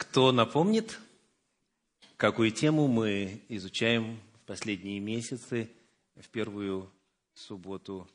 [0.00, 0.98] Кто напомнит,
[2.16, 5.70] какую тему мы изучаем в последние месяцы,
[6.16, 6.90] в первую
[7.34, 8.08] субботу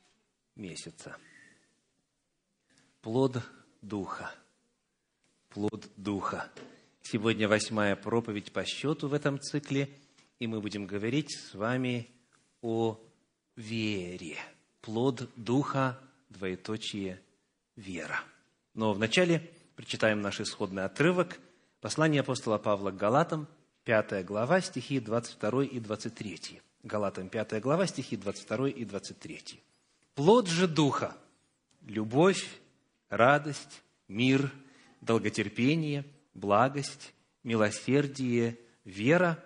[0.56, 1.16] месяца?
[3.02, 3.38] Плод
[3.84, 4.34] Духа.
[5.50, 6.52] Плод Духа.
[7.04, 9.88] Сегодня восьмая проповедь по счету в этом цикле,
[10.40, 12.10] и мы будем говорить с вами
[12.64, 13.00] о
[13.56, 14.38] вере.
[14.82, 16.00] Плод Духа,
[16.30, 17.22] двоеточие,
[17.76, 18.22] вера.
[18.74, 21.40] Но вначале прочитаем наш исходный отрывок–
[21.86, 23.48] Послание апостола Павла к Галатам,
[23.84, 26.60] 5 глава, стихи 22 и 23.
[26.82, 29.62] Галатам, 5 глава, стихи 22 и 23.
[30.16, 31.16] «Плод же Духа–
[31.86, 32.60] любовь,
[33.10, 34.52] радость, мир,
[35.02, 37.14] долготерпение, благость,
[37.44, 39.38] милосердие, вера,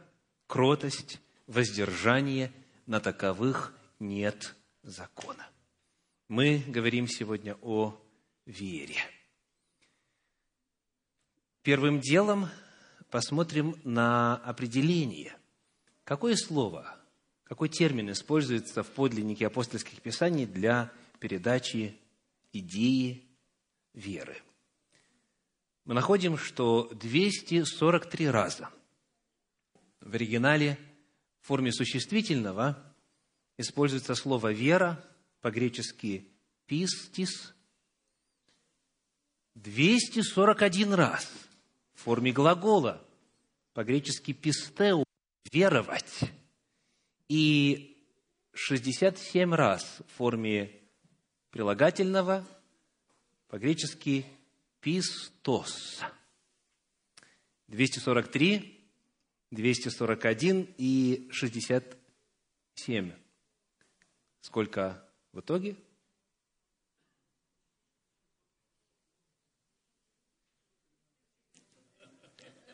[0.47, 2.53] кротость, воздержание,
[2.85, 5.45] на таковых нет закона».
[6.29, 8.01] Мы говорим сегодня о
[8.45, 8.95] вере–
[11.69, 12.49] Первым делом
[13.11, 15.37] посмотрим на определение.
[16.03, 16.97] Какое слово,
[17.43, 21.95] какой термин используется в подлиннике апостольских писаний для передачи
[22.53, 23.23] идеи
[23.93, 24.41] веры?
[25.85, 28.71] Мы находим, что 243 раза
[30.01, 30.75] в оригинале
[31.39, 32.83] в форме существительного
[33.59, 35.05] используется слово «вера»,
[35.41, 36.27] по-гречески
[36.65, 37.53] «пистис»,
[39.53, 41.31] 241 раз–
[41.99, 43.05] форме глагола,
[43.73, 45.03] по-гречески «пистеу»–
[45.51, 46.31] «веровать»,
[47.27, 47.97] и
[48.53, 50.81] 67 раз в форме
[51.51, 52.45] прилагательного,
[53.47, 54.25] по-гречески
[54.81, 56.01] «пистос».
[57.67, 58.79] 243,
[59.51, 63.11] 241 и 67.
[64.41, 65.75] Сколько в итоге?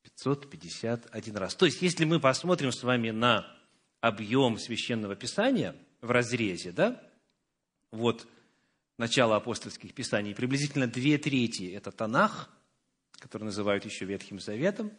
[0.03, 1.55] 551 раз.
[1.55, 3.47] То есть, если мы посмотрим с вами на
[4.01, 7.07] объем священного писания в разрезе, да,
[7.91, 8.27] вот
[8.97, 12.49] начало апостольских писаний, приблизительно две трети– это Танах,
[13.13, 14.91] который называют еще Ветхим Заветом,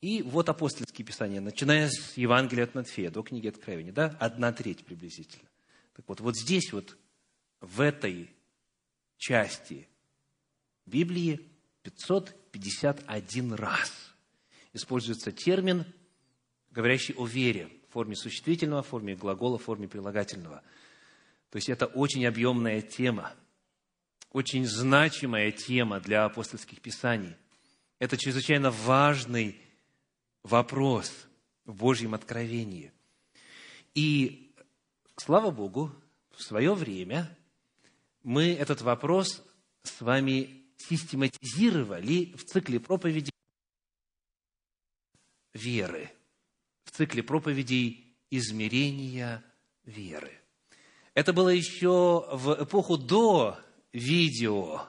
[0.00, 4.84] и вот апостольские писания, начиная с Евангелия от Матфея до книги Откровения, да, одна треть
[4.84, 5.48] приблизительно.
[5.94, 6.96] Так вот, вот здесь вот,
[7.60, 8.30] в этой
[9.16, 9.88] части
[10.86, 11.40] Библии
[11.82, 13.92] 551 раз
[14.72, 15.84] используется термин,
[16.70, 20.62] говорящий о вере в форме существительного, в форме глагола, в форме прилагательного.
[21.50, 23.32] То есть это очень объемная тема,
[24.30, 27.36] очень значимая тема для апостольских писаний.
[28.00, 29.60] Это чрезвычайно важный
[30.42, 31.12] вопрос
[31.64, 32.92] в Божьем откровении.
[33.94, 34.43] И
[35.16, 35.92] Слава Богу,
[36.32, 37.36] в свое время
[38.22, 39.42] мы этот вопрос
[39.82, 43.32] с вами систематизировали в цикле проповедей
[45.52, 46.10] веры,
[46.84, 49.44] в цикле проповедей измерения
[49.84, 50.32] веры.
[51.14, 53.56] Это было еще в эпоху до
[53.92, 54.82] видео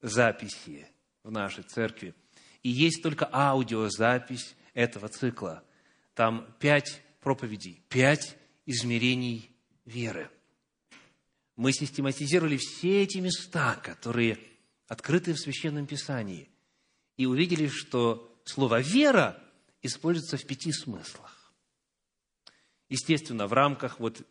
[0.00, 0.86] записи
[1.22, 2.14] в нашей церкви.
[2.62, 5.62] И есть только аудиозапись этого цикла.
[6.14, 8.36] Там пять проповедей, пять
[8.66, 9.50] измерений
[9.84, 10.30] веры.
[11.56, 14.38] Мы систематизировали все эти места, которые
[14.86, 16.48] открыты в Священном Писании,
[17.16, 19.42] и увидели, что слово «вера»
[19.82, 21.52] используется в пяти смыслах.
[22.88, 24.26] Естественно, в рамках вот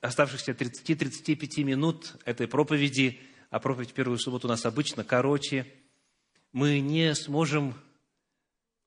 [0.00, 3.20] оставшихся 30-35 минут этой проповеди,
[3.50, 5.66] а проповедь в первую субботу у нас обычно короче,
[6.52, 7.74] мы не сможем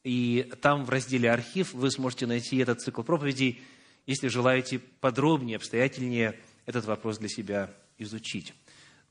[0.03, 3.62] И там в разделе «Архив» вы сможете найти этот цикл проповедей,
[4.07, 7.69] если желаете подробнее, обстоятельнее этот вопрос для себя
[8.00, 8.56] изучить.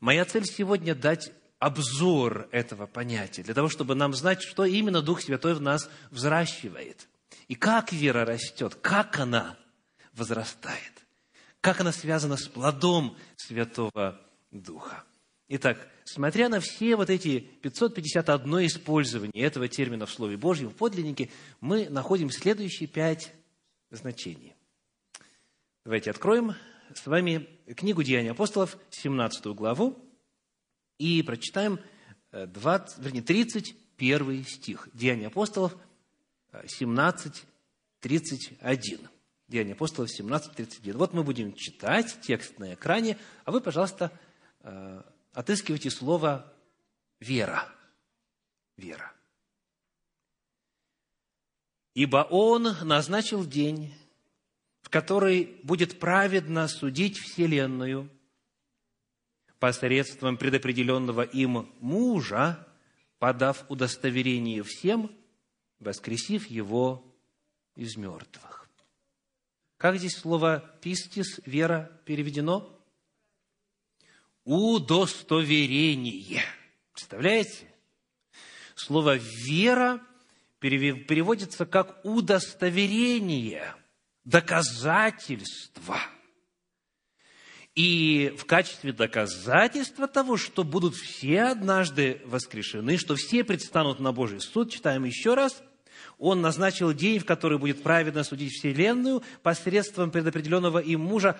[0.01, 1.31] Моя цель сегодня дать
[1.61, 7.07] обзор этого понятия, для того, чтобы нам знать, что именно Дух Святой в нас взращивает.
[7.47, 9.57] И как вера растет, как она
[10.13, 11.02] возрастает
[11.63, 14.21] как она связана с плодом Святого
[14.51, 15.05] Духа.
[15.49, 21.31] Итак, смотря на все вот эти 551 использование этого термина в Слове Божьем, в подлиннике,
[21.61, 23.33] мы находим следующие пять
[23.91, 24.55] значений.
[25.85, 26.55] Давайте откроем
[26.95, 29.97] с вами книгу Деяний апостолов, 17 главу,
[30.99, 31.79] и прочитаем
[32.33, 34.89] 20, э, вернее, 31 стих.
[34.95, 35.77] Деяния апостолов,
[36.67, 37.45] 17,
[38.01, 39.12] 31.
[39.53, 40.97] Деяния апостолов 17.31.
[40.97, 44.11] Вот мы будем читать текст на экране, а вы, пожалуйста,
[44.61, 45.03] э,
[45.35, 46.51] отыскивайте слово
[47.21, 47.69] вера.
[48.79, 49.13] Вера.
[51.93, 53.95] Ибо Он назначил день,
[54.81, 58.09] в который будет праведно судить Вселенную
[59.59, 62.67] посредством предопределенного им мужа,
[63.19, 65.15] подав удостоверение всем,
[65.79, 67.05] воскресив его
[67.77, 68.52] из мертвых.
[69.83, 72.71] Как здесь слово «пистис», «вера» переведено?
[74.45, 76.45] Удостоверение.
[76.93, 77.67] Представляете?
[78.77, 80.01] Слово «вера»
[80.61, 83.75] переводится как удостоверение,
[84.23, 85.99] доказательство.
[87.75, 94.41] И в качестве доказательства того, что будут все однажды воскрешены, что все предстанут на Божий
[94.41, 95.61] суд, читаем еще раз,
[96.23, 101.37] он назначил день, в который будет праведно судить Вселенную, посредством предопределенного им мужа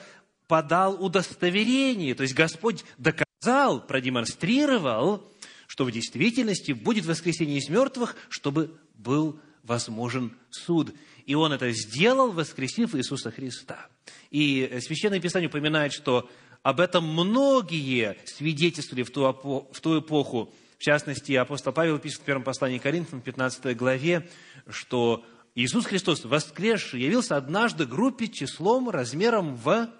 [0.49, 2.17] подал удостоверение.
[2.17, 5.25] То есть Господь доказал, продемонстрировал,
[5.69, 10.93] что в действительности будет воскресение из мертвых, чтобы был возможен суд.
[11.27, 13.87] И Он это сделал, воскресив Иисуса Христа.
[14.33, 16.29] И Священное Писание упоминает, что
[16.65, 19.31] об этом многие свидетельствовали в ту,
[19.73, 20.53] в ту эпоху.
[20.83, 24.29] В частности, апостол Павел пишет в первом послании Коринфянам, 15 главе,
[24.69, 25.25] что
[25.55, 29.91] Иисус Христос, воскресший, явился однажды группе числом размером в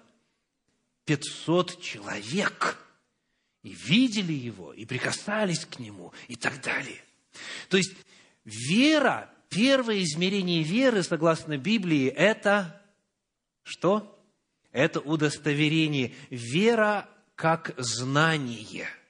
[1.05, 2.79] 500 человек.
[3.61, 7.01] И видели Его, и прикасались к Нему, и так далее.
[7.69, 7.93] То есть,
[8.43, 12.81] вера, первое измерение веры, согласно Библии, это
[13.61, 14.19] что?
[14.71, 16.13] Это удостоверение.
[16.29, 18.87] Вера как знание–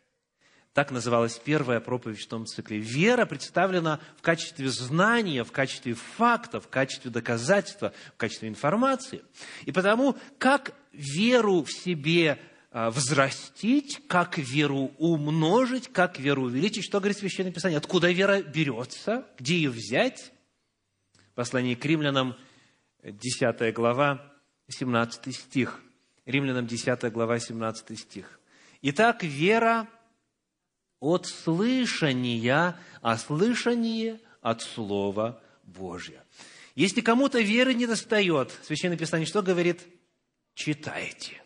[0.73, 2.79] так называлась первая проповедь в том цикле.
[2.79, 9.21] Вера представлена в качестве знания, в качестве фактов, в качестве доказательства, в качестве информации.
[9.65, 12.39] И потому, как веру в себе
[12.71, 16.83] а, взрастить, как веру умножить, как веру увеличить.
[16.83, 17.77] Что говорит Священное Писание?
[17.77, 19.27] Откуда вера берется?
[19.37, 20.31] Где ее взять?
[21.35, 22.35] Послание к римлянам,
[23.03, 24.33] 10 глава,
[24.69, 25.81] 17 стих.
[26.25, 28.39] Римлянам 10 глава, 17 стих.
[28.81, 29.87] Итак, вера
[31.03, 36.23] от слышания, а слышание от Слова Божьего.
[36.75, 39.81] Если кому-то веры не достает, Священное Писание что говорит?
[40.55, 41.41] Читайте,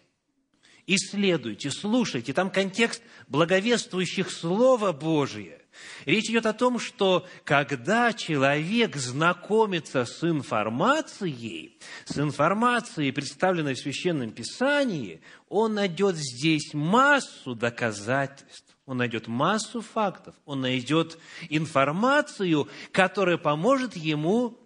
[0.86, 2.34] исследуйте, слушайте.
[2.34, 5.60] Там контекст благовествующих Слова Божие.
[6.06, 14.32] Речь идет о том, что когда человек знакомится с информацией, с информацией, представленной в Священном
[14.32, 21.20] Писании, он найдет здесь массу доказательств он найдет массу фактов, он найдет
[21.50, 24.58] информацию, которая поможет ему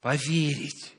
[0.00, 0.94] поверить.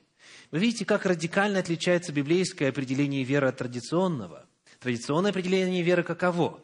[0.50, 4.46] Вы видите, как радикально отличается библейское определение веры от традиционного.
[4.80, 6.60] Традиционное определение веры каково?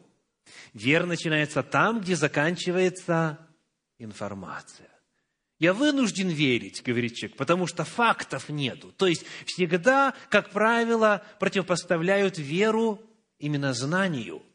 [0.73, 3.39] Вера начинается там, где заканчивается
[3.97, 4.89] информация.
[5.57, 8.91] Я вынужден верить, говорит человек, потому что фактов нету.
[8.97, 13.01] То есть всегда, как правило, противопоставляют веру
[13.39, 14.43] именно знанию–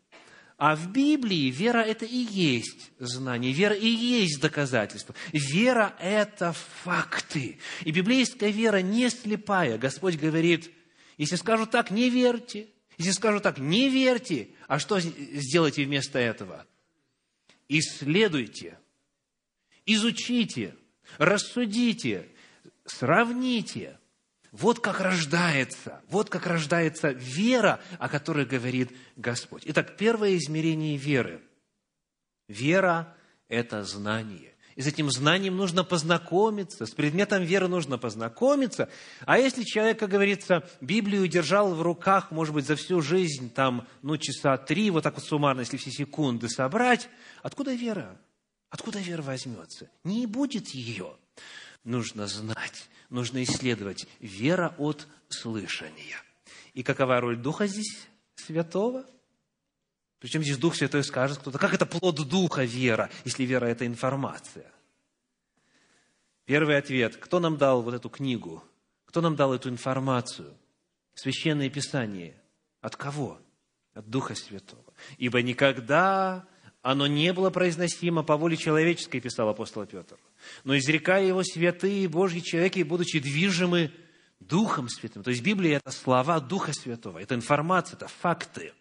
[0.59, 5.15] а в Библии вера– это и есть знание, вера и есть доказательство.
[5.33, 7.59] Вера– это факты.
[7.83, 9.77] И библейская вера не слепая.
[9.77, 10.71] Господь говорит,
[11.19, 12.69] если скажу так, не верьте.
[12.97, 14.49] Если скажу так, не верьте.
[14.67, 16.67] А что сделайте вместо этого?
[17.69, 18.79] Исследуйте,
[19.85, 20.75] изучите,
[21.19, 22.29] рассудите,
[22.87, 23.99] сравните–
[24.57, 29.63] вот как рождается, вот как рождается вера, о которой говорит Господь.
[29.67, 31.43] Итак, первое измерение веры.
[32.49, 33.15] Вера–
[33.49, 34.55] это знание.
[34.75, 38.89] И с этим знанием нужно познакомиться, с предметом веры нужно познакомиться.
[39.25, 43.87] А если человек, как говорится, Библию держал в руках, может быть, за всю жизнь, там,
[44.03, 47.09] ну, часа три, вот так вот суммарно, если все секунды собрать,
[47.43, 48.19] откуда вера?
[48.71, 49.91] Откуда вера возьмется?
[50.05, 51.17] Не будет ее.
[51.87, 54.07] Нужно знать нужно исследовать.
[54.21, 56.21] Вера от слышания.
[56.75, 59.05] И какова роль Духа здесь Святого?
[60.19, 64.71] Причем здесь Дух Святой скажет кто-то, как это плод Духа вера, если вера– это информация?
[66.45, 67.17] Первый ответ.
[67.17, 68.63] Кто нам дал вот эту книгу?
[69.05, 70.57] Кто нам дал эту информацию?
[71.15, 72.41] Священное Писание.
[72.81, 73.41] От кого?
[73.95, 74.85] От Духа Святого.
[75.19, 76.47] Ибо никогда
[76.87, 80.17] оно не было произносимо по воле человеческой, писал апостол Петр
[80.63, 83.91] но изрекая его святые Божьи человеки, будучи движимы
[84.39, 85.25] Духом Святым.
[85.25, 88.73] То есть Библия– это слова Духа Святого, это информация, это факты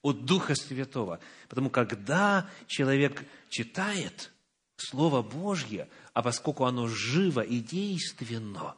[0.00, 1.20] от Духа Святого.
[1.50, 4.32] Потому когда человек читает
[4.76, 8.76] Слово Божье, а поскольку оно живо и действенно,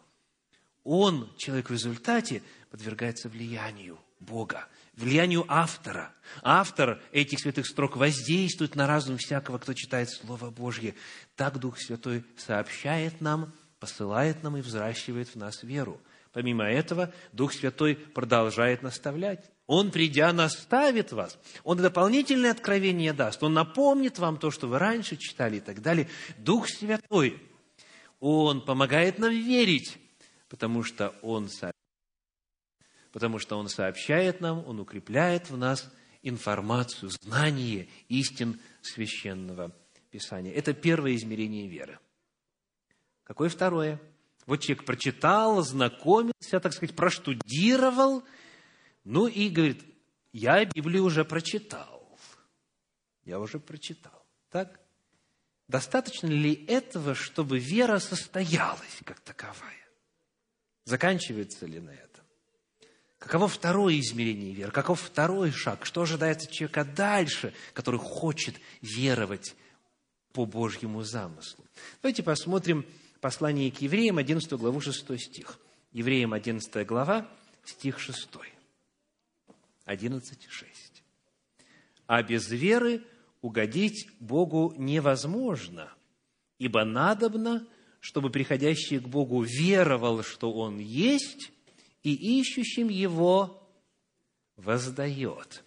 [0.82, 4.66] он, человек в результате, подвергается влиянию Бога,
[5.02, 6.12] влиянию автора.
[6.42, 10.94] Автор этих святых строк воздействует на разум всякого, кто читает Слово Божье.
[11.36, 16.00] Так Дух Святой сообщает нам, посылает нам и взращивает в нас веру.
[16.32, 19.44] Помимо этого, Дух Святой продолжает наставлять.
[19.66, 21.38] Он, придя, наставит вас.
[21.62, 23.42] Он дополнительное откровение даст.
[23.42, 26.08] Он напомнит вам то, что вы раньше читали и так далее.
[26.38, 27.40] Дух Святой,
[28.18, 29.98] Он помогает нам верить,
[30.48, 31.48] потому что Он,
[33.12, 35.90] потому что Он сообщает нам, Он укрепляет в нас
[36.22, 39.72] информацию, знание истин Священного
[40.10, 40.52] Писания.
[40.52, 41.98] Это первое измерение веры.
[43.24, 44.00] Какое второе?
[44.46, 48.24] Вот человек прочитал, знакомился, так сказать, проштудировал,
[49.04, 49.82] ну и говорит,
[50.32, 52.18] я Библию уже прочитал.
[53.24, 54.26] Я уже прочитал.
[54.50, 54.80] Так?
[55.68, 59.88] Достаточно ли этого, чтобы вера состоялась как таковая?
[60.84, 62.11] Заканчивается ли на этом?
[63.22, 64.72] Каково второе измерение веры?
[64.72, 65.86] Каков второй шаг?
[65.86, 69.54] Что ожидает человека дальше, который хочет веровать
[70.32, 71.64] по Божьему замыслу?
[72.02, 72.84] Давайте посмотрим
[73.20, 75.60] послание к евреям, 11 главу, 6 стих.
[75.92, 77.28] Евреям 11 глава,
[77.64, 78.28] стих 6.
[79.84, 81.02] 11, 6.
[82.08, 83.04] А без веры
[83.40, 85.92] угодить Богу невозможно,
[86.58, 87.64] ибо надобно,
[88.00, 91.52] чтобы приходящий к Богу веровал, что Он есть,
[92.02, 93.62] и ищущим Его
[94.56, 95.64] воздает.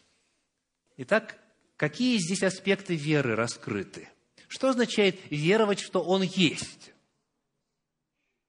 [0.98, 1.39] Итак,
[1.77, 4.10] какие здесь аспекты веры раскрыты?
[4.48, 6.94] Что означает веровать, что Он есть?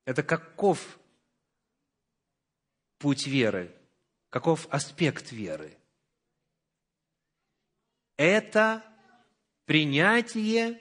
[0.05, 0.99] Это каков
[2.99, 3.75] путь веры?
[4.31, 5.77] Каков аспект веры?
[8.17, 8.85] Это
[9.65, 10.81] принятие,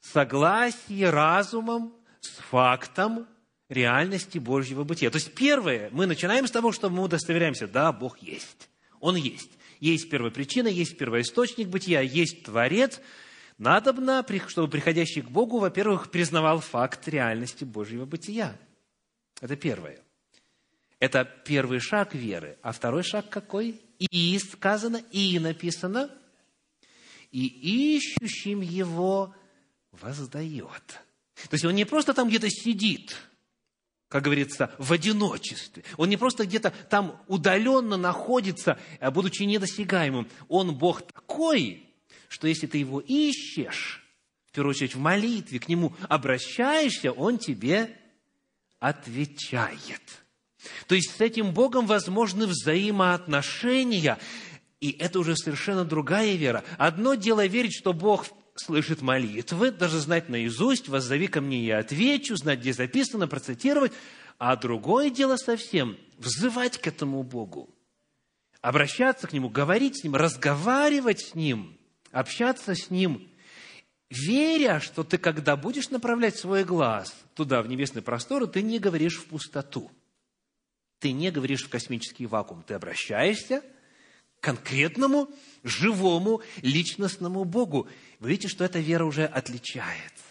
[0.00, 3.28] согласие разумом с фактом
[3.68, 5.10] реальности Божьего бытия.
[5.10, 8.68] То есть первое, мы начинаем с того, что мы удостоверяемся, да, Бог есть.
[9.00, 9.50] Он есть.
[9.80, 13.00] Есть первопричина, есть первоисточник бытия, есть Творец–
[13.58, 18.58] Надобно, чтобы приходящий к Богу, во-первых, признавал факт реальности Божьего бытия.
[19.40, 20.00] Это первое.
[20.98, 22.58] Это первый шаг веры.
[22.62, 23.80] А второй шаг какой?
[23.98, 26.10] И сказано, и написано,
[27.30, 29.34] и ищущим его
[29.92, 30.82] воздает.
[31.34, 33.16] То есть он не просто там где-то сидит,
[34.14, 35.82] как говорится, в одиночестве.
[35.96, 40.28] Он не просто где-то там удаленно находится, а будучи недосягаемым.
[40.46, 41.82] Он Бог такой,
[42.28, 44.06] что если ты его ищешь,
[44.46, 47.90] в первую очередь в молитве, к нему обращаешься, он тебе
[48.78, 50.02] отвечает.
[50.86, 54.18] То есть с этим Богом возможны взаимоотношения,
[54.78, 56.62] и это уже совершенно другая вера.
[56.78, 62.36] Одно дело верить, что Бог слышит молитвы, даже знать наизусть, воззови ко мне, я отвечу,
[62.36, 63.92] знать, где записано, процитировать.
[64.38, 67.68] А другое дело совсем– взывать к этому Богу,
[68.60, 71.78] обращаться к Нему, говорить с Ним, разговаривать с Ним–
[72.14, 73.28] общаться с Ним,
[74.08, 79.18] веря, что ты, когда будешь направлять свой глаз туда, в небесный простор, ты не говоришь
[79.18, 79.90] в пустоту.
[81.00, 82.62] Ты не говоришь в космический вакуум.
[82.62, 83.62] Ты обращаешься
[84.44, 85.30] конкретному,
[85.62, 87.88] живому, личностному Богу.
[88.20, 90.22] Вы видите, что эта вера уже отличается.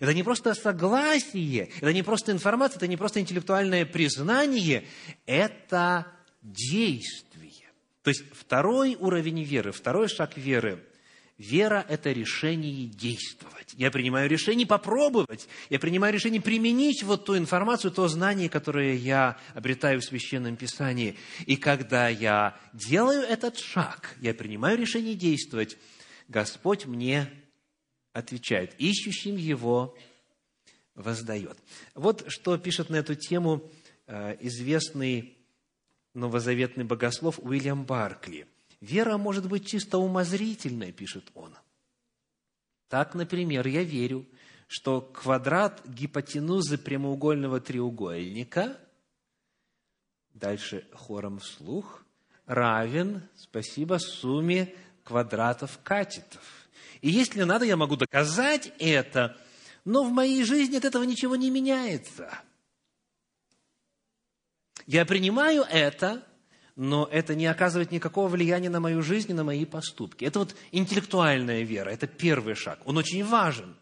[0.00, 4.86] Это не просто согласие, это не просто информация, это не просто интеллектуальное признание,
[5.26, 6.06] это
[6.42, 7.66] действие.
[8.02, 10.84] То есть второй уровень веры, второй шаг веры
[11.38, 13.72] Вера– это решение действовать.
[13.74, 15.48] Я принимаю решение попробовать.
[15.70, 21.16] Я принимаю решение применить вот ту информацию, то знание, которое я обретаю в Священном Писании.
[21.46, 25.78] И когда я делаю этот шаг, я принимаю решение действовать,
[26.26, 27.30] Господь мне
[28.12, 28.74] отвечает.
[28.78, 29.96] Ищущим Его
[30.96, 31.56] воздает.
[31.94, 33.70] Вот что пишет на эту тему
[34.08, 35.36] э, известный
[36.14, 38.48] новозаветный богослов Уильям Баркли–
[38.80, 41.54] Вера может быть чисто умозрительной, пишет он.
[42.88, 44.26] Так, например, я верю,
[44.66, 48.78] что квадрат гипотенузы прямоугольного треугольника,
[50.34, 52.04] дальше хором вслух,
[52.46, 56.42] равен, спасибо, сумме квадратов катетов.
[57.00, 59.36] И если надо, я могу доказать это,
[59.84, 62.38] но в моей жизни от этого ничего не меняется.
[64.86, 66.26] Я принимаю это,
[66.78, 70.24] но это не оказывает никакого влияния на мою жизнь и на мои поступки.
[70.24, 72.78] Это вот интеллектуальная вера, это первый шаг.
[72.84, 73.76] Он очень важен,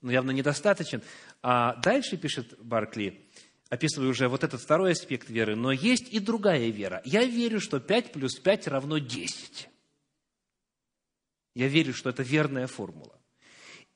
[0.00, 1.02] но явно недостаточен.
[1.42, 3.28] А дальше пишет Баркли,
[3.68, 7.02] описывая уже вот этот второй аспект веры, но есть и другая вера.
[7.04, 9.68] Я верю, что 5 плюс 5 равно 10.
[11.54, 13.20] Я верю, что это верная формула.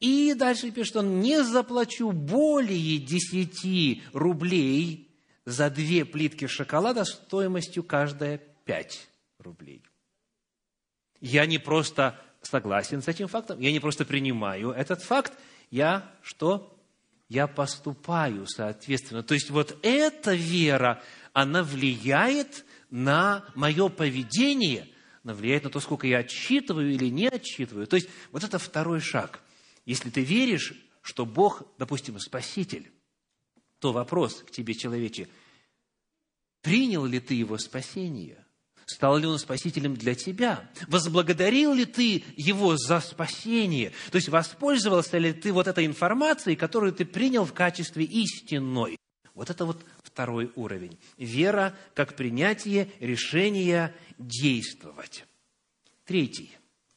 [0.01, 5.04] И дальше пишет он, не заплачу более 10 рублей
[5.45, 9.09] за две плитки шоколада стоимостью каждая пять
[9.39, 9.83] рублей.
[11.21, 15.33] Я не просто согласен с этим фактом, я не просто принимаю этот факт,
[15.71, 16.71] я что?
[17.29, 19.23] Я поступаю соответственно.
[19.23, 24.89] То есть вот эта вера, она влияет на мое поведение,
[25.25, 27.87] она влияет на то, сколько я отчитываю или не отчитываю.
[27.87, 29.41] То есть вот это второй шаг.
[29.87, 32.91] Если ты веришь, что Бог, допустим, Спаситель,
[33.85, 35.29] то вопрос к тебе, человече,
[36.62, 38.43] принял ли ты Его спасение?
[38.87, 40.71] Стал ли он спасителем для тебя?
[40.88, 43.93] Возблагодарил ли ты его за спасение?
[44.11, 48.97] То есть воспользовался ли ты вот этой информацией, которую ты принял в качестве истинной?
[49.35, 50.99] Вот это вот второй уровень.
[51.19, 55.26] Вера как принятие решения действовать.
[56.07, 56.50] Третий.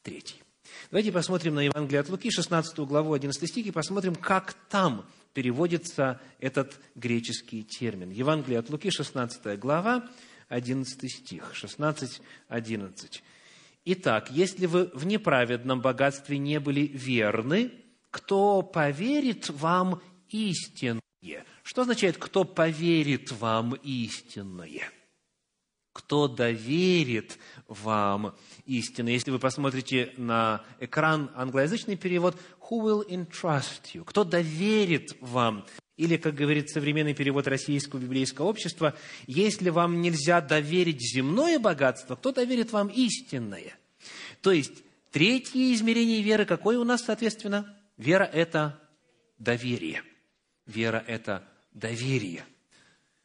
[0.04, 0.42] Третий.
[0.90, 5.06] Давайте посмотрим на Евангелие от Луки, 16 главу, 11 стих, и посмотрим, как там
[5.38, 8.10] переводится этот греческий термин.
[8.10, 10.10] Евангелие от Луки, 16 глава,
[10.50, 13.24] 11 стих, 16, 11.
[13.86, 17.72] Итак, если вы в неправедном богатстве не были верны,
[18.10, 21.46] кто поверит вам истинное?
[21.62, 24.90] Что означает, кто поверит вам истинное?
[25.98, 28.36] Кто доверит вам
[28.68, 29.10] истину?
[29.10, 32.40] Если вы посмотрите на экран англоязычный перевод,
[32.70, 34.04] who will entrust you?
[34.06, 35.66] Кто доверит вам?
[35.96, 42.32] Или, как говорит современный перевод Российского библейского общества, если вам нельзя доверить земное богатство, кто
[42.32, 43.76] доверит вам истинное?
[44.44, 47.76] То есть, третье измерение веры, какое у нас, соответственно?
[47.98, 48.80] Вера– это
[49.40, 50.04] доверие.
[50.68, 52.46] Вера– это доверие.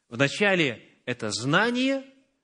[0.08, 2.02] Вначале это знание,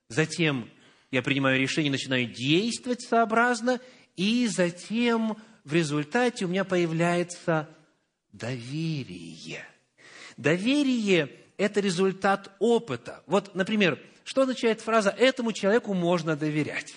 [0.08, 0.70] затем
[1.10, 3.80] я принимаю решение, начинаю действовать сообразно,
[4.16, 7.68] и затем в результате у меня появляется
[8.32, 9.64] доверие–
[10.38, 13.22] Доверие– это результат опыта.
[13.26, 16.96] Вот, например, что означает фраза «этому человеку можно доверять»?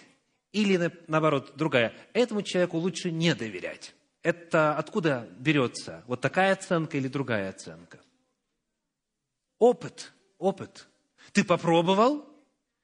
[0.52, 3.96] Или, наоборот, другая «этому человеку лучше не доверять».
[4.22, 6.04] Это откуда берется?
[6.06, 8.00] Вот такая оценка или другая оценка?
[9.58, 10.14] Опыт.
[10.38, 10.88] Опыт.
[11.32, 12.24] Ты попробовал,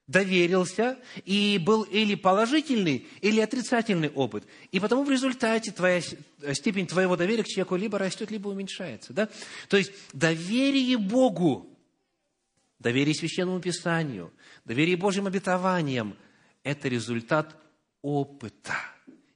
[0.08, 4.46] доверился, и был или положительный, или отрицательный опыт.
[4.72, 6.02] И потому в результате твоя,
[6.54, 9.14] степень твоего доверия к человеку либо растет, либо уменьшается.
[9.14, 9.30] Да?
[9.68, 11.78] То есть доверие Богу,
[12.80, 14.32] доверие Священному Писанию,
[14.64, 16.16] доверие Божьим обетованиям–
[16.64, 17.56] это результат
[18.02, 18.76] опыта.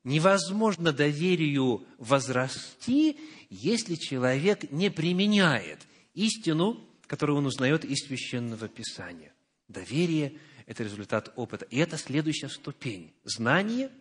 [0.04, 5.80] Невозможно доверию возрасти, если человек не применяет
[6.14, 9.34] истину, которую он узнает из Священного Писания.
[9.68, 10.34] Доверие–
[10.72, 11.66] это результат опыта.
[11.66, 13.14] И это следующая ступень.
[13.26, 13.92] Знание,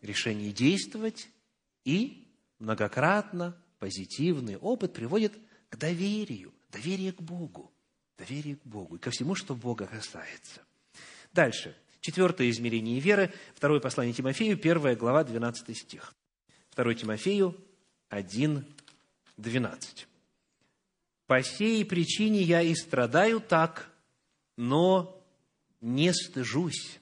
[0.00, 1.28] решение действовать
[1.84, 2.26] и
[2.58, 5.34] многократно позитивный опыт приводит
[5.68, 7.70] к доверию, доверие к Богу,
[8.16, 10.62] доверие к Богу и ко всему, что Бога касается.
[11.34, 11.76] Дальше.
[12.00, 13.30] Четвертое измерение веры.
[13.54, 16.14] Второе послание Тимофею, первая глава, 12 стих.
[16.70, 17.54] Второе Тимофею
[18.08, 18.64] 1,
[19.36, 20.08] 12.
[21.26, 23.90] «По сей причине я и страдаю так,
[24.56, 25.21] но
[25.82, 27.00] не стыжусь,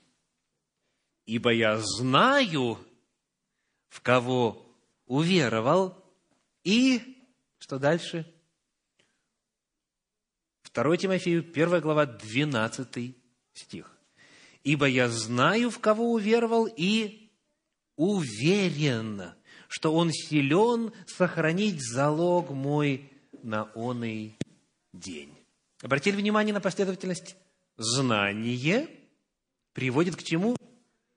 [1.27, 2.79] ибо я знаю,
[3.89, 4.67] в кого
[5.07, 6.03] уверовал,
[6.65, 7.17] и,
[7.59, 8.27] что дальше?
[10.73, 13.17] 2 Тимофею, 1 глава, 12
[13.53, 13.97] стих.
[14.63, 17.31] «Ибо я знаю, в кого уверовал, и
[17.97, 19.33] уверен,
[19.69, 23.11] что он силен сохранить залог мой
[23.43, 24.37] на оный
[24.93, 25.35] день».
[25.83, 27.37] Обратили внимание на последовательность?
[27.81, 28.89] Знание
[29.73, 30.55] приводит к чему?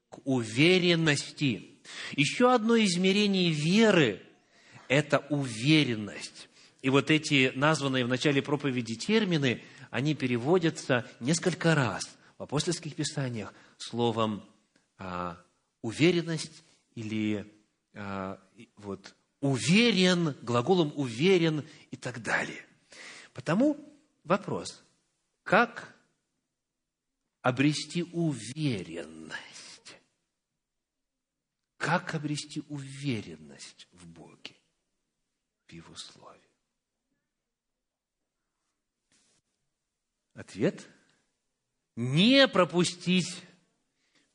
[0.09, 1.79] К уверенности.
[2.15, 4.21] Еще одно измерение веры–
[4.87, 6.49] это уверенность.
[6.81, 12.03] И вот эти названные в начале проповеди термины, они переводятся несколько раз
[12.37, 14.43] в апостольских писаниях словом
[14.97, 15.37] а,
[15.81, 16.63] уверенность
[16.95, 17.45] или
[17.93, 18.39] а,
[18.77, 22.65] вот, уверен, глаголом уверен и так далее.
[23.33, 23.77] Потому
[24.23, 24.83] вопрос,
[25.43, 25.92] как
[27.43, 29.37] обрести уверенность.
[31.77, 34.55] Как обрести уверенность в Боге,
[35.67, 36.39] в Его Слове?
[40.33, 40.87] Ответ–
[41.95, 43.43] не пропустить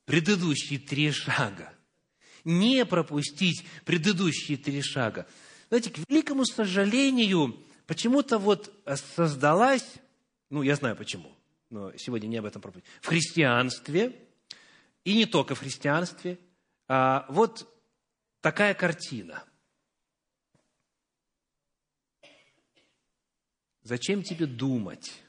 [0.04, 1.74] предыдущие три шага.
[2.44, 5.26] Не пропустить предыдущие три шага.
[5.68, 8.72] Знаете, к великому сожалению, почему-то вот
[9.16, 9.84] создалась,
[10.50, 11.34] ну, я знаю почему,
[11.70, 14.28] но сегодня не об этом проповедь, в христианстве,
[15.04, 16.38] и не только в христианстве,
[16.86, 17.66] а вот
[18.40, 19.44] такая картина.
[23.82, 25.22] Зачем тебе думать,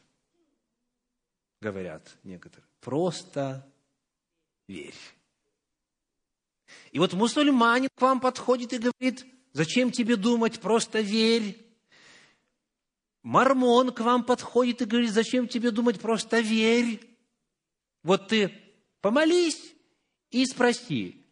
[1.61, 3.65] говорят некоторые, просто
[4.67, 4.95] верь.
[6.91, 11.68] И вот мусульманин к вам подходит и говорит, зачем тебе думать, просто верь.
[13.23, 17.01] Мормон к вам подходит и говорит, зачем тебе думать, просто верь.
[18.03, 18.53] Вот ты
[19.01, 19.73] помолись
[20.31, 21.25] и спроси,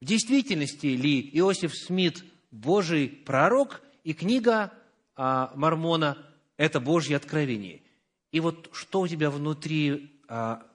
[0.00, 4.72] в действительности ли Иосиф Смит Божий пророк и книга
[5.16, 6.18] а, Мормона–
[6.56, 7.82] это Божье откровение.
[8.30, 10.66] И вот что у тебя внутри а,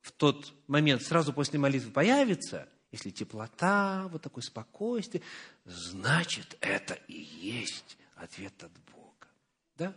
[0.00, 5.22] в тот момент, сразу после молитвы появится, если теплота, вот такое спокойствие,
[5.64, 9.03] значит, это и есть ответ от Бога.
[9.76, 9.94] Да?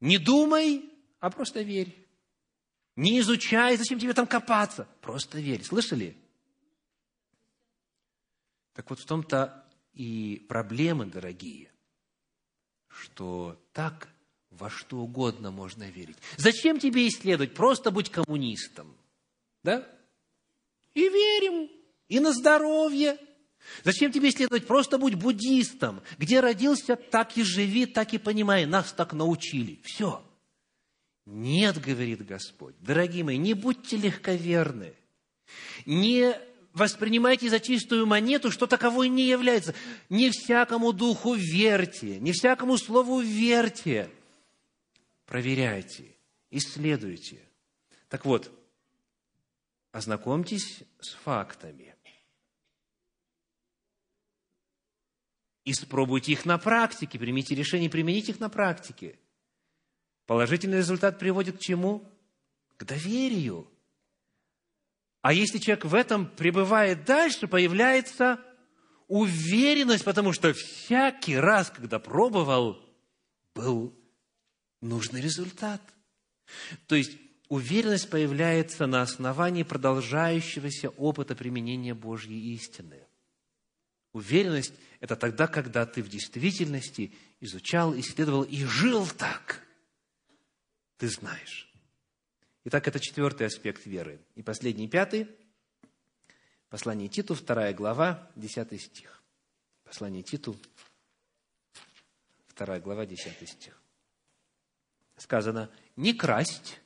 [0.00, 1.94] Не думай, а просто верь.
[2.96, 4.86] Не изучай, зачем тебе там копаться?
[5.00, 5.64] Просто верь.
[5.64, 6.16] Слышали?
[8.74, 11.70] Так вот в том-то и проблемы, дорогие,
[12.88, 14.08] что так
[14.50, 16.16] во что угодно можно верить.
[16.36, 17.54] Зачем тебе исследовать?
[17.54, 18.96] Просто будь коммунистом.
[19.62, 19.88] Да?
[20.94, 21.70] И верим.
[22.08, 23.18] И на здоровье.
[23.82, 24.66] Зачем тебе исследовать?
[24.66, 26.02] Просто будь буддистом.
[26.18, 28.66] Где родился, так и живи, так и понимай.
[28.66, 29.80] Нас так научили.
[29.84, 30.22] Все.
[31.26, 32.74] Нет, говорит Господь.
[32.80, 34.94] Дорогие мои, не будьте легковерны.
[35.86, 36.34] Не
[36.74, 39.74] воспринимайте за чистую монету, что таковой не является.
[40.10, 44.10] Не всякому духу верьте, не всякому слову верьте.
[45.26, 46.14] Проверяйте,
[46.50, 47.40] исследуйте.
[48.08, 48.52] Так вот,
[49.92, 51.93] ознакомьтесь с фактами.
[55.64, 59.18] Испробуйте их на практике, примите решение применить их на практике.
[60.26, 62.10] Положительный результат приводит к чему?
[62.76, 63.68] К доверию–
[65.24, 68.38] а если человек в этом пребывает дальше, появляется
[69.08, 72.78] уверенность, потому что всякий раз, когда пробовал,
[73.54, 73.98] был
[74.82, 75.80] нужный результат.
[76.88, 77.16] То есть
[77.48, 83.03] уверенность появляется на основании продолжающегося опыта применения Божьей истины.
[84.14, 89.60] Уверенность– это тогда, когда ты в действительности изучал, исследовал и жил так.
[90.98, 91.68] Ты знаешь.
[92.62, 94.20] Итак, это четвертый аспект веры.
[94.36, 95.28] И последний, пятый.
[96.68, 99.20] Послание Титу, вторая глава, десятый стих.
[99.82, 100.56] Послание Титу,
[102.46, 103.82] вторая глава, десятый стих.
[105.16, 106.80] Сказано, не красть,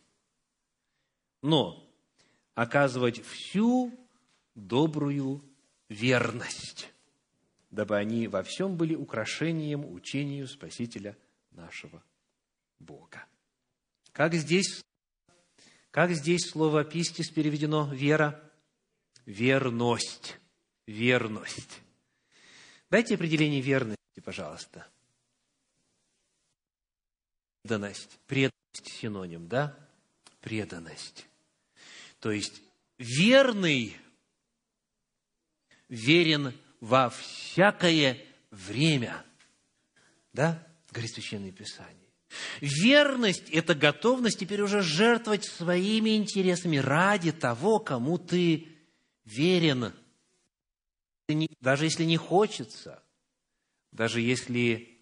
[1.43, 1.87] но
[2.55, 3.93] оказывать всю
[4.55, 5.45] добрую
[5.89, 6.91] верность,
[7.71, 11.17] дабы они во всем были украшением учению Спасителя
[11.51, 12.03] нашего
[12.79, 13.25] Бога.
[14.13, 14.83] Как здесь
[15.91, 18.41] как здесь слово «пистис» переведено «вера»?
[19.25, 20.39] Верность.
[20.87, 21.81] Верность.
[22.91, 24.87] Дайте определение верности, пожалуйста.
[27.63, 28.19] Преданность.
[28.27, 29.77] Преданность синоним, да?
[30.41, 31.27] Преданность.
[32.21, 32.63] То есть
[32.97, 33.97] верный
[35.89, 39.25] верен во всякое время.
[40.33, 40.67] Да?
[40.91, 41.95] Говорит Священное Писание.
[42.61, 48.69] Верность– это готовность теперь уже жертвовать своими интересами ради того, кому ты
[49.25, 49.93] верен.
[51.61, 53.03] Даже если не хочется,
[53.93, 54.99] даже если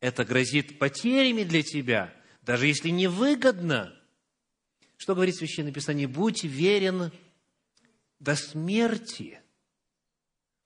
[0.00, 3.98] это грозит потерями для тебя, даже если невыгодно.
[4.96, 6.06] Что говорит Священное Писание?
[6.06, 7.10] Будь верен
[8.18, 9.40] до смерти.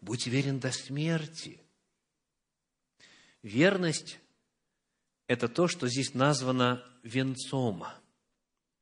[0.00, 1.60] Будь верен до смерти.
[3.42, 4.18] Верность
[5.26, 7.84] это то, что здесь названо венцом,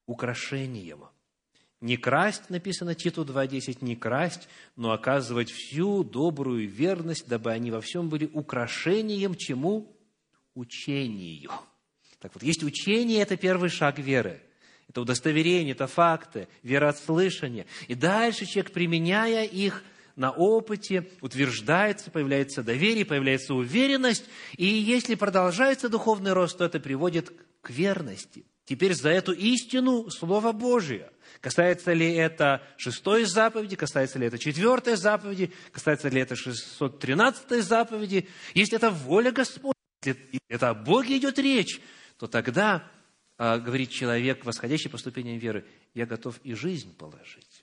[0.07, 1.05] украшением.
[1.81, 7.81] Не красть, написано Титу 2.10, не красть, но оказывать всю добрую верность, дабы они во
[7.81, 9.93] всем были украшением чему?
[10.55, 11.51] Учению.
[12.19, 14.43] Так вот, есть учение– это первый шаг веры.
[14.89, 17.67] Это удостоверение, это факты, вера от слышания.
[17.89, 19.83] И дальше человек, применяя их–
[20.17, 24.25] на опыте утверждается, появляется доверие, появляется уверенность.
[24.57, 28.47] И если продолжается духовный рост, то это приводит к верности.
[28.65, 31.13] Теперь за эту истину Слово Божие.
[31.41, 38.27] Касается ли это шестой заповеди, касается ли это четвертой заповеди, касается ли это 613 заповеди.
[38.55, 41.81] Если это воля Господня, если это о Боге идет речь,
[42.19, 42.91] то тогда,
[43.39, 47.56] а, говорит человек, восходящий по ступеням веры, я готов и жизнь положить.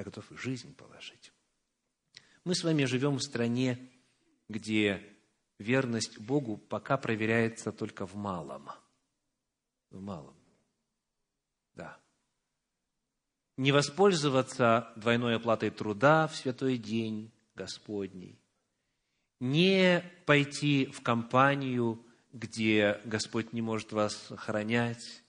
[0.00, 1.30] Я готов жизнь положить.
[2.44, 3.90] Мы с вами живем в стране,
[4.48, 5.06] где
[5.58, 8.70] верность Богу пока проверяется только в малом.
[9.90, 10.34] В малом.
[11.74, 12.00] Да.
[13.58, 18.40] Не воспользоваться двойной оплатой труда в святой день Господний.
[19.38, 25.22] Не пойти в компанию, где Господь не может вас охранять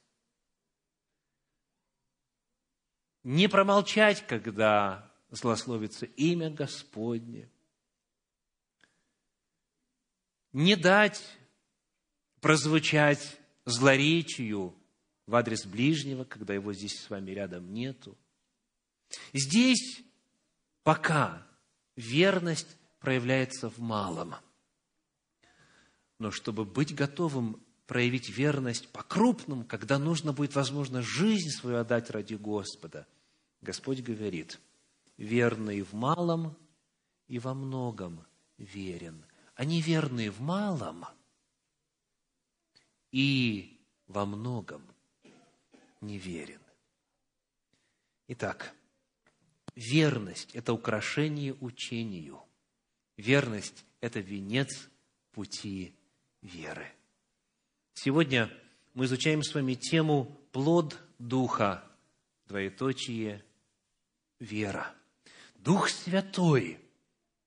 [3.23, 7.49] не промолчать, когда злословится имя Господне,
[10.53, 11.23] не дать
[12.41, 14.75] прозвучать злоречию
[15.27, 18.17] в адрес ближнего, когда его здесь с вами рядом нету.
[19.34, 20.01] Здесь
[20.84, 21.47] пока
[21.95, 24.36] верность проявляется в малом.
[26.19, 32.36] Но чтобы быть готовым проявить верность по-крупному, когда нужно будет, возможно, жизнь свою отдать ради
[32.36, 33.06] Господа,
[33.60, 34.62] Господь говорит,
[35.17, 36.56] верный в малом
[37.27, 38.25] и во многом
[38.58, 39.25] верен.
[39.56, 41.04] А неверные в малом
[43.12, 43.77] и
[44.08, 44.88] во многом
[45.99, 46.62] неверен.
[48.30, 48.73] Итак,
[49.75, 52.41] верность– это украшение учению.
[53.17, 54.88] Верность– это венец
[55.34, 55.93] пути
[56.41, 56.89] веры.
[57.93, 58.49] Сегодня
[58.93, 61.84] мы изучаем с вами тему «Плод Духа»,
[62.47, 63.43] двоеточие
[64.39, 64.93] «Вера».
[65.56, 66.80] Дух Святой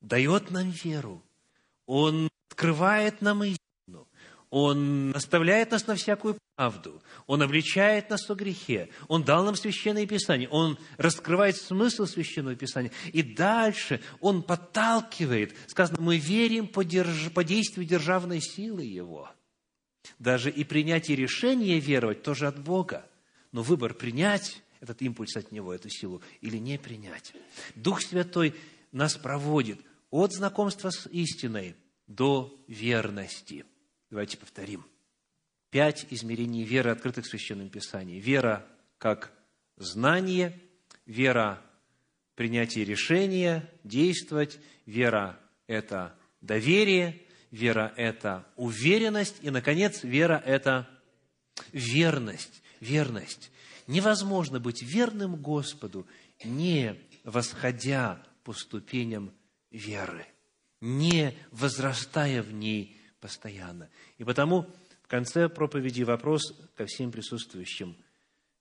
[0.00, 1.22] дает нам веру.
[1.86, 4.08] Он открывает нам истину.
[4.50, 7.02] Он наставляет нас на всякую правду.
[7.26, 8.90] Он обличает нас о грехе.
[9.08, 10.48] Он дал нам Священное Писание.
[10.48, 12.92] Он раскрывает смысл Священного Писания.
[13.12, 15.56] И дальше Он подталкивает.
[15.66, 17.32] Сказано, мы верим по, держ...
[17.32, 19.28] по действию державной силы Его.
[20.18, 23.08] Даже и принятие решения веровать тоже от Бога.
[23.52, 27.32] Но выбор принять этот импульс от Него, эту силу, или не принять.
[27.74, 28.54] Дух Святой
[28.92, 31.74] нас проводит от знакомства с истиной
[32.06, 33.64] до верности.
[34.10, 34.84] Давайте повторим.
[35.70, 38.20] Пять измерений веры, открытых в Священном Писании.
[38.20, 38.66] Вера
[38.98, 39.32] как
[39.76, 40.58] знание,
[41.06, 41.60] вера–
[42.34, 47.22] принятие решения, действовать, вера– это доверие,
[47.54, 50.88] вера– это уверенность, и, наконец, вера– это
[51.72, 52.62] верность.
[52.80, 53.50] Верность.
[53.86, 56.06] Невозможно быть верным Господу,
[56.44, 59.32] не восходя по ступеням
[59.70, 60.26] веры,
[60.80, 63.88] не возрастая в ней постоянно.
[64.18, 64.66] И потому
[65.02, 66.42] в конце проповеди вопрос
[66.76, 67.96] ко всем присутствующим.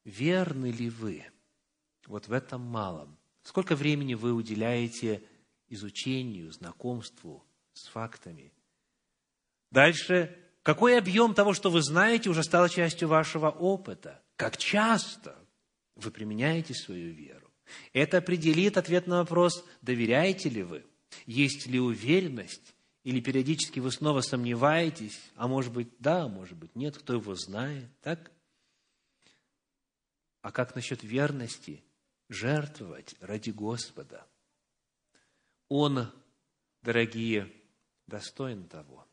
[0.06, 1.26] Верны ли вы
[2.06, 3.18] вот в этом малом?
[3.42, 5.24] Сколько времени вы уделяете
[5.70, 8.52] изучению, знакомству с фактами?
[9.74, 14.22] Дальше, какой объем того, что вы знаете, уже стало частью вашего опыта?
[14.36, 15.36] Как часто
[15.96, 17.52] вы применяете свою веру?
[17.92, 20.86] Это определит ответ на вопрос, доверяете ли вы,
[21.26, 26.76] есть ли уверенность, или периодически вы снова сомневаетесь, а может быть да, а может быть
[26.76, 28.32] нет, кто его знает, так?
[30.44, 31.84] А как насчет верности?
[32.30, 34.28] Жертвовать ради Господа.
[35.68, 36.12] Он,
[36.84, 37.52] дорогие,
[38.06, 39.08] достоин того.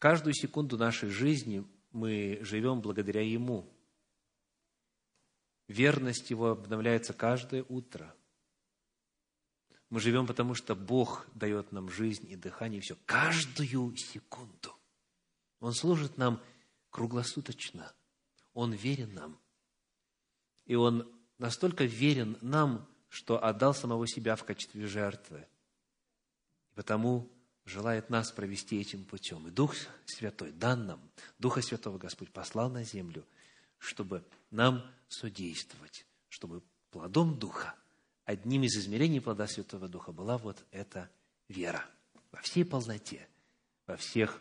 [0.00, 3.70] Каждую секунду нашей жизни мы живем благодаря Ему.
[5.68, 8.16] Верность Его обновляется каждое утро.
[9.90, 14.74] Мы живем, потому что Бог дает нам жизнь и дыхание, и все, каждую секунду.
[15.58, 16.42] Он служит нам
[16.88, 17.92] круглосуточно.
[18.54, 19.38] Он верен нам.
[20.64, 25.46] И Он настолько верен нам, что отдал самого себя в качестве жертвы.
[26.70, 27.30] И потому
[27.70, 29.46] желает нас провести этим путем.
[29.46, 31.00] И Дух Святой дан нам,
[31.38, 33.24] Духа Святого Господь послал на землю,
[33.78, 37.74] чтобы нам содействовать, чтобы плодом Духа,
[38.24, 41.08] одним из измерений плода Святого Духа была вот эта
[41.48, 41.84] вера
[42.32, 43.26] во всей полноте,
[43.86, 44.40] во всех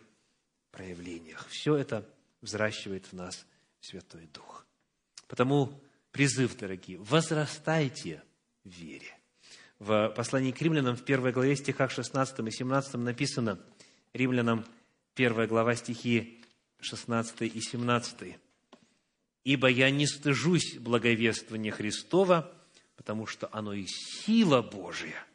[0.72, 1.48] проявлениях.
[1.50, 2.08] Все это
[2.42, 3.46] взращивает в нас
[3.80, 4.65] Святой Дух.
[5.28, 5.80] Потому
[6.12, 8.24] призыв, дорогие, возрастайте
[8.63, 9.19] в вере.
[9.80, 13.60] В послании к римлянам в первой главе стихах 16 и 17 написано,
[14.12, 14.65] римлянам
[15.15, 16.44] первая глава стихи
[16.82, 18.38] 16 и 17.
[19.46, 22.54] «Ибо я не стыжусь благовествования Христова,
[22.98, 25.26] потому что оно и сила Божия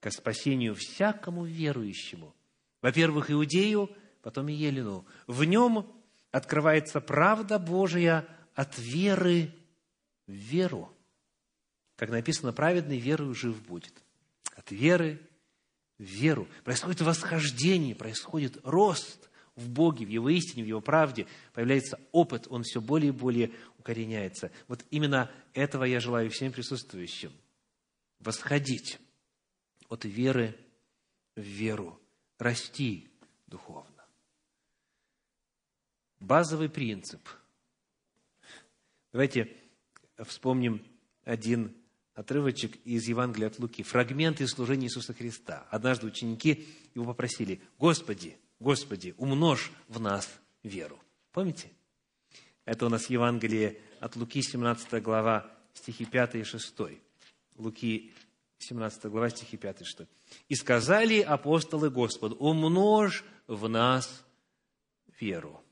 [0.00, 2.34] ко спасению всякому верующему.
[2.82, 3.90] Во-первых, иудею,
[4.22, 5.06] потом и елену.
[5.26, 5.90] В нем
[6.30, 9.54] открывается правда Божия от веры
[10.26, 10.94] в веру.
[12.00, 13.92] Как написано, праведный верою жив будет.
[14.56, 15.20] От веры
[15.98, 16.48] в веру.
[16.64, 21.26] Происходит восхождение, происходит рост в Боге, в Его истине, в Его правде.
[21.52, 24.50] Появляется опыт, он все более и более укореняется.
[24.66, 27.34] Вот именно этого я желаю всем присутствующим.
[28.18, 28.98] Восходить
[29.90, 30.58] от веры
[31.36, 32.00] в веру,
[32.38, 33.10] расти
[33.46, 34.06] духовно.
[36.18, 37.28] Базовый принцип.
[39.12, 39.54] Давайте
[40.24, 40.82] вспомним
[41.24, 41.76] один
[42.20, 45.66] отрывочек из Евангелия от Луки, фрагмент из служения Иисуса Христа.
[45.70, 50.28] Однажды ученики его попросили, «Господи, Господи, умножь в нас
[50.62, 51.00] веру».
[51.32, 51.70] Помните?
[52.66, 56.74] Это у нас Евангелие от Луки, 17 глава, стихи 5 и 6.
[57.56, 58.12] Луки,
[58.58, 60.00] 17 глава, стихи 5 и 6.
[60.50, 64.26] «И сказали апостолы Господу, умножь в нас
[65.18, 65.62] веру».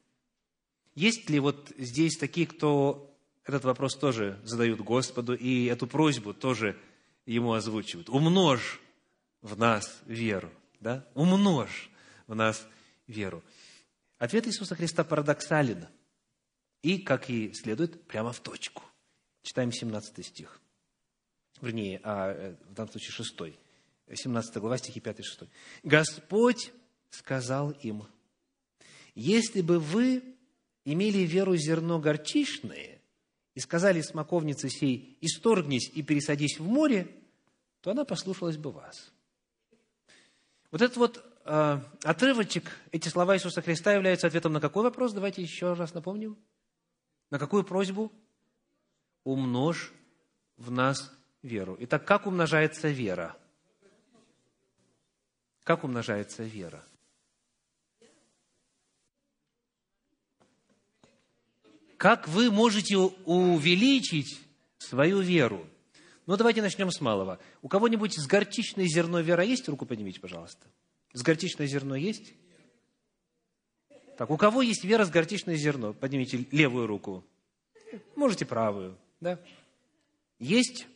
[0.95, 3.15] Есть ли вот здесь такие, кто
[3.49, 6.79] этот вопрос тоже задают Господу, и эту просьбу тоже
[7.25, 8.09] ему озвучивают?
[8.09, 8.81] Умножь
[9.41, 10.53] в нас веру.
[10.81, 11.07] Да?
[11.15, 11.91] Умножь
[12.27, 12.67] в нас
[13.07, 13.43] веру.
[14.19, 15.87] Ответ Иисуса Христа парадоксален.
[16.83, 18.85] И, как и следует, прямо в точку.
[19.43, 20.61] Читаем 17 стих.
[21.61, 23.59] Вернее, а, э, в данном случае 6.
[24.15, 25.41] 17 глава, стихи 5 и 6.
[25.83, 26.73] «Господь
[27.11, 28.05] сказал им,
[29.15, 30.23] если бы вы
[30.85, 32.98] имели веру зерно горчичное
[33.59, 37.09] и сказали смоковнице сей, исторгнись и пересадись в море,
[37.81, 39.13] то она послушалась бы вас».
[40.71, 45.13] Вот этот вот э, отрывочек, эти слова Иисуса Христа являются ответом на какой вопрос?
[45.13, 46.39] Давайте еще раз напомним.
[47.31, 48.13] На какую просьбу?
[49.25, 49.93] Умножь
[50.57, 51.77] в нас веру.
[51.81, 53.37] Итак, как умножается вера?
[55.65, 56.85] Как умножается вера?
[61.99, 64.41] Как вы можете увеличить
[64.79, 65.69] свою веру?
[66.27, 67.41] Ну, давайте начнем с малого.
[67.61, 69.69] У кого-нибудь с горчичное зерно вера есть?
[69.69, 70.65] Руку поднимите, пожалуйста.
[71.13, 72.35] С горчичное зерно есть?
[74.17, 75.93] Так, у кого есть вера с горчичное зерно?
[75.93, 77.25] Поднимите левую руку.
[78.15, 79.41] Можете правую, да?
[80.39, 80.87] Есть?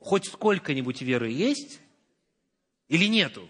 [0.00, 1.78] Хоть сколько-нибудь веры есть?
[2.88, 3.48] Или нету?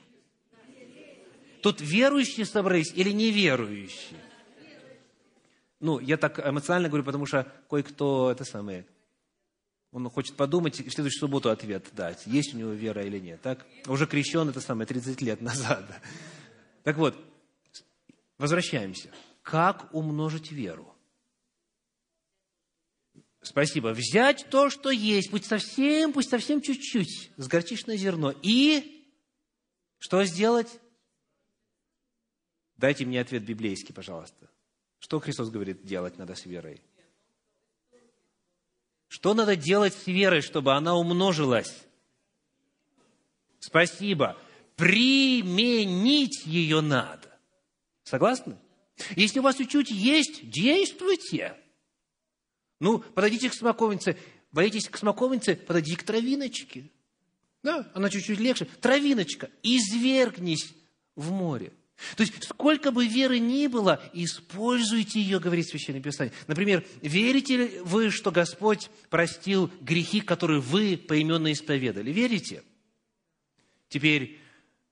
[1.63, 4.21] Тут верующие собрались или неверующие?
[5.81, 8.87] Ну, я так эмоционально говорю, потому что кое-кто, это самое,
[9.95, 13.41] он хочет подумать в следующую субботу ответ дать, есть у него вера или нет.
[13.43, 13.65] Так?
[13.87, 15.85] Уже крещен, это самое, 30 лет назад.
[16.83, 17.17] Так вот,
[18.37, 19.11] возвращаемся.
[19.41, 20.95] Как умножить веру?
[23.41, 23.89] Спасибо.
[23.89, 28.35] Взять то, что есть, пусть совсем, пусть совсем чуть-чуть, с горчичное зерно.
[28.43, 29.07] И
[29.99, 30.81] что сделать?
[32.77, 34.51] Дайте мне ответ библейский, пожалуйста.
[35.05, 36.81] Что Христос говорит, делать надо с верой?
[39.07, 41.85] Что надо делать с верой, чтобы она умножилась?
[43.59, 44.35] Спасибо.
[44.77, 47.39] Применить ее надо.
[48.05, 48.57] Согласны?
[49.15, 51.55] Если у вас чуть-чуть есть, действуйте.
[52.81, 54.17] Ну, подойдите к смоковнице.
[54.53, 56.91] Боитесь к смоковнице, подойдите к травиночке.
[57.63, 58.65] Да, она чуть-чуть легче.
[58.81, 60.73] Травиночка, извергнись
[61.15, 61.75] в море.
[62.17, 66.35] То есть, сколько бы веры ни было, используйте ее, говорит Священное Писание.
[66.47, 72.11] Например, верите ли вы, что Господь простил грехи, которые вы поименно исповедали?
[72.11, 72.63] Верите?
[73.89, 74.41] Теперь,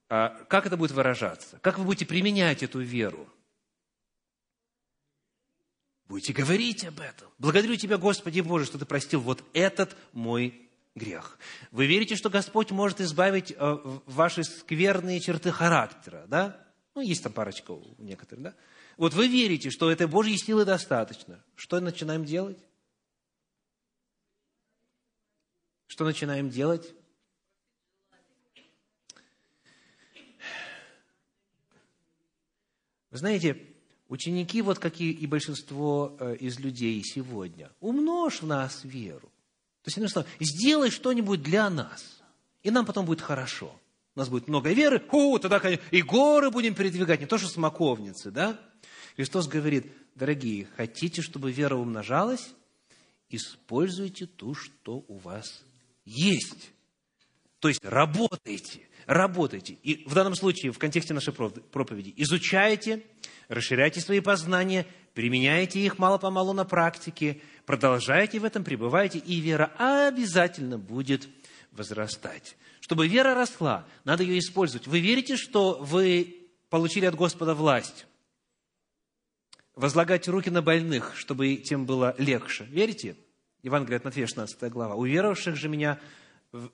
[0.08, 1.58] а, как это будет выражаться?
[1.60, 3.28] Как вы будете применять эту веру?
[6.06, 7.28] Будете говорить об этом.
[7.38, 11.38] Благодарю Тебя, Господи Боже, что Ты простил вот этот мой грех.
[11.70, 16.62] Вы верите, что Господь может избавить э, ваши скверные черты характера, да?
[16.94, 18.54] Ну, есть там парочка у некоторых, да?
[18.96, 21.42] Вот вы верите, что этой Божьей силы достаточно.
[21.54, 22.58] Что начинаем делать?
[25.86, 26.94] Что начинаем делать?
[33.10, 33.72] Вы знаете,
[34.12, 39.32] Ученики, вот как и большинство э, из людей сегодня, умножь в нас веру.
[39.82, 42.20] То есть, иными словами, сделай что-нибудь для нас,
[42.62, 43.74] и нам потом будет хорошо.
[44.14, 48.30] У нас будет много веры, о, тогда и горы будем передвигать, не то что смоковницы,
[48.30, 48.60] да?
[49.16, 52.54] Христос говорит, дорогие, хотите, чтобы вера умножалась?
[53.30, 55.64] Используйте то, что у вас
[56.04, 56.72] есть.
[57.60, 59.74] То есть работайте, работайте.
[59.82, 63.02] И в данном случае, в контексте нашей проповеди, изучайте,
[63.48, 70.76] расширяйте свои познания, применяйте их мало-помалу на практике, продолжайте в этом, пребывайте, и вера обязательно
[70.76, 71.28] будет
[71.72, 72.56] возрастать.
[72.80, 74.86] Чтобы вера росла, надо ее использовать.
[74.86, 78.06] Вы верите, что вы получили от Господа власть?
[79.74, 82.64] Возлагать руки на больных, чтобы тем было легче.
[82.64, 83.16] Верите?
[83.62, 84.96] Евангелие от Матфея, 16 глава.
[84.96, 86.00] «Уверовавших же меня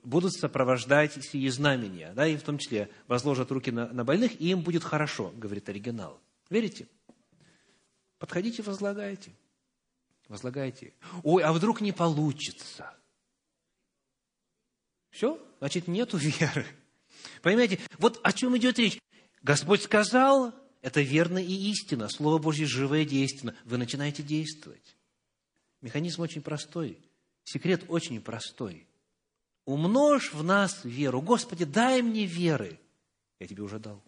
[0.03, 2.13] будут сопровождать сие знамения».
[2.15, 5.69] Да, и в том числе возложат руки на, на больных, и им будет хорошо, говорит
[5.69, 6.19] оригинал.
[6.51, 6.89] Верите?
[8.19, 9.33] Подходите, возлагайте.
[10.29, 10.95] Возлагайте.
[11.23, 12.91] Ой, а вдруг не получится?
[15.19, 16.65] Все, значит, нету веры.
[17.43, 19.01] Понимаете, вот о чем идет речь.
[19.43, 22.09] Господь сказал, это верно и истина.
[22.09, 23.57] Слово Божье живое действенно.
[23.65, 24.97] Вы начинаете действовать.
[25.81, 27.01] Механизм очень простой.
[27.43, 28.87] Секрет очень простой.
[29.65, 31.21] Умножь в нас веру.
[31.21, 32.79] Господи, дай мне веры.
[33.41, 34.01] Я тебе уже дал.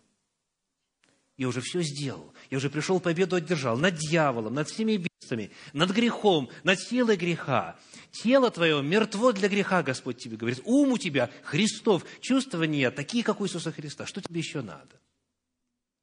[1.36, 2.32] Я уже все сделал.
[2.50, 7.78] Я уже пришел, победу одержал над дьяволом, над всеми преимуществами над грехом, над силой греха.
[8.10, 10.60] Тело твое мертво для греха, Господь тебе говорит.
[10.64, 14.06] Ум у тебя Христов, чувствования такие, как у Иисуса Христа.
[14.06, 15.00] Что тебе еще надо?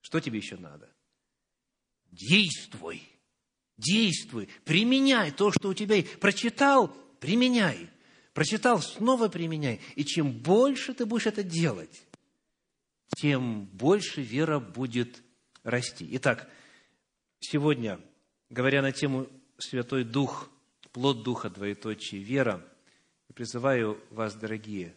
[0.01, 0.89] Что тебе еще надо?
[2.11, 3.01] Действуй.
[3.77, 4.49] Действуй.
[4.63, 6.19] Применяй то, что у тебя есть.
[6.19, 7.89] Прочитал, применяй.
[8.33, 9.81] Прочитал, снова применяй.
[9.95, 12.03] И чем больше ты будешь это делать,
[13.17, 15.21] тем больше вера будет
[15.63, 16.07] расти.
[16.11, 16.49] Итак,
[17.39, 17.99] сегодня,
[18.49, 19.27] говоря на тему
[19.57, 20.49] Святой Дух,
[20.91, 22.65] плод Духа, двоеточие, вера,
[23.33, 24.95] призываю вас, дорогие,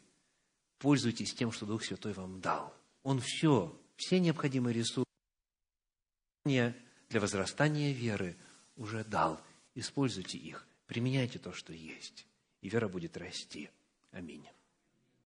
[0.78, 2.74] пользуйтесь тем, что Дух Святой вам дал.
[3.02, 5.04] Он все, все необходимые ресурсы
[6.44, 8.36] для возрастания веры
[8.76, 9.40] уже дал.
[9.74, 12.26] Используйте их, применяйте то, что есть,
[12.60, 13.70] и вера будет расти.
[14.10, 14.46] Аминь.